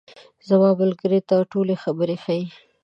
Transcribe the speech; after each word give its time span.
زما 0.47 0.69
ملګري 0.81 1.19
ته 1.29 1.35
ټولې 1.51 1.75
خبرې 1.83 2.15
ښیې. 2.23 2.43